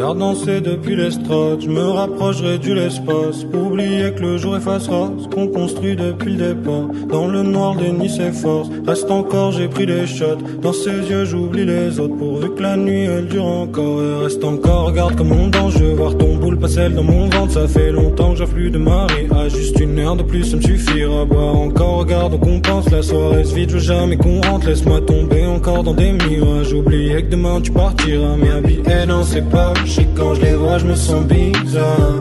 Regarde 0.00 0.18
danser 0.18 0.62
depuis 0.62 0.96
l'estrade, 0.96 1.60
je 1.60 1.68
me 1.68 1.82
rapprocherai 1.82 2.56
du 2.56 2.74
l'espace 2.74 3.44
pour 3.44 3.66
oublier 3.66 4.10
que 4.16 4.22
le 4.22 4.38
jour 4.38 4.56
effacera 4.56 5.12
ce 5.18 5.28
qu'on 5.28 5.46
construit 5.46 5.94
depuis 5.94 6.36
le 6.36 6.54
départ. 6.54 6.88
Dans 7.12 7.26
le 7.26 7.42
noir, 7.42 7.76
déni 7.76 8.08
s'efforce, 8.08 8.70
reste 8.86 9.10
encore, 9.10 9.52
j'ai 9.52 9.68
pris 9.68 9.84
des 9.84 10.06
shots. 10.06 10.38
Dans 10.62 10.72
ses 10.72 11.10
yeux, 11.10 11.26
j'oublie 11.26 11.66
les 11.66 12.00
autres 12.00 12.16
pourvu 12.16 12.48
que 12.54 12.62
la 12.62 12.78
nuit 12.78 13.02
elle 13.02 13.26
dure 13.26 13.44
encore. 13.44 14.02
Et 14.02 14.24
reste 14.24 14.42
encore, 14.42 14.86
regarde 14.86 15.16
comme 15.16 15.32
on 15.32 15.48
danse, 15.48 15.74
je 15.74 15.84
veux 15.84 15.92
voir 15.92 16.16
ton 16.16 16.34
boule 16.36 16.58
passer 16.58 16.88
dans 16.88 17.02
mon 17.02 17.28
ventre. 17.28 17.52
Ça 17.52 17.68
fait 17.68 17.92
longtemps 17.92 18.32
que 18.32 18.38
j'afflue 18.38 18.70
de 18.70 18.78
Marie, 18.78 19.26
ah 19.32 19.50
juste 19.50 19.78
une 19.80 19.98
heure 19.98 20.16
de 20.16 20.22
plus, 20.22 20.44
ça 20.44 20.56
me 20.56 20.62
suffira. 20.62 21.26
Boire 21.26 21.56
encore, 21.56 21.98
regarde, 21.98 22.40
on 22.40 22.60
pense, 22.60 22.90
la 22.90 23.02
soirée 23.02 23.44
se 23.44 23.54
vide, 23.54 23.68
je 23.68 23.74
veux 23.74 23.82
jamais 23.82 24.16
qu'on 24.16 24.40
rentre. 24.40 24.66
Laisse-moi 24.66 25.02
tomber 25.02 25.44
encore 25.44 25.82
dans 25.82 25.92
des 25.92 26.12
mirages, 26.12 26.72
oublier 26.72 27.22
que 27.22 27.32
demain 27.32 27.60
tu 27.60 27.70
partiras. 27.70 28.36
Mais 28.40 28.48
habillé 28.48 28.80
dans 29.06 29.24
ses 29.24 29.42
pas 29.42 29.74
et 29.98 30.06
quand 30.16 30.34
je 30.34 30.42
les 30.42 30.54
vois, 30.54 30.78
je 30.78 30.86
me 30.86 30.94
sens 30.94 31.24
bizarre. 31.24 32.20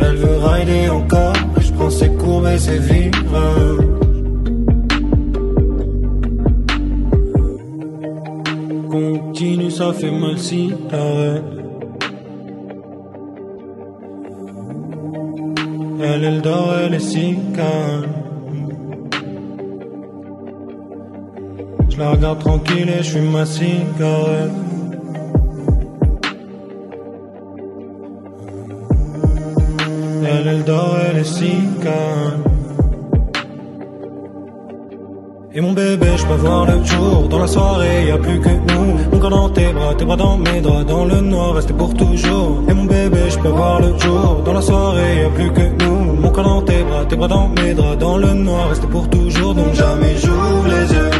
Elle 0.00 0.16
veut 0.16 0.38
rider 0.38 0.88
encore, 0.88 1.34
je 1.60 1.72
prends 1.72 1.90
ses 1.90 2.10
courbes 2.10 2.46
et 2.46 2.58
ses 2.58 2.78
virages. 2.78 3.84
Continue, 8.90 9.70
ça 9.70 9.92
fait 9.92 10.10
mal 10.10 10.38
si 10.38 10.72
t'arrêtes. 10.88 11.42
Elle, 16.00 16.24
elle 16.24 16.42
dort, 16.42 16.74
elle 16.84 16.94
est 16.94 17.00
si 17.00 17.36
calme. 17.54 18.17
La 21.98 22.10
regarde 22.10 22.38
tranquille 22.38 22.88
et 22.88 23.02
je 23.02 23.10
fume 23.10 23.32
ma 23.32 23.44
cigarette. 23.44 24.52
Elle, 30.24 30.46
elle 30.46 30.64
dort, 30.64 30.96
elle 31.10 31.18
est 31.18 31.24
si 31.24 31.54
calme. 31.82 32.44
Et 35.52 35.60
mon 35.60 35.72
bébé, 35.72 36.06
je 36.16 36.24
peux 36.24 36.34
voir 36.34 36.66
le 36.66 36.84
jour. 36.84 37.26
Dans 37.28 37.40
la 37.40 37.48
soirée, 37.48 38.06
y 38.06 38.10
a 38.12 38.18
plus 38.18 38.38
que 38.38 38.48
nous. 38.48 39.10
Mon 39.10 39.18
corps 39.18 39.30
dans 39.30 39.48
tes 39.48 39.72
bras, 39.72 39.92
tes 39.96 40.04
bras 40.04 40.16
dans 40.16 40.38
mes 40.38 40.60
draps. 40.60 40.86
Dans 40.86 41.04
le 41.04 41.20
noir, 41.20 41.54
rester 41.54 41.72
pour 41.72 41.94
toujours. 41.94 42.62
Et 42.68 42.74
mon 42.74 42.84
bébé, 42.84 43.28
je 43.28 43.38
peux 43.40 43.48
voir 43.48 43.80
le 43.80 43.98
jour. 43.98 44.42
Dans 44.44 44.52
la 44.52 44.62
soirée, 44.62 45.22
y 45.22 45.24
a 45.24 45.30
plus 45.30 45.50
que 45.50 45.84
nous. 45.84 46.14
Mon 46.22 46.30
corps 46.30 46.44
dans 46.44 46.62
tes 46.62 46.84
bras, 46.84 47.04
tes 47.06 47.16
bras 47.16 47.26
dans 47.26 47.48
mes 47.48 47.74
draps. 47.74 47.98
Dans 47.98 48.18
le 48.18 48.34
noir, 48.34 48.68
rester 48.68 48.86
pour 48.86 49.10
toujours. 49.10 49.52
Donc 49.52 49.74
jamais 49.74 50.14
j'ouvre 50.22 50.68
les 50.68 50.94
yeux 50.94 51.17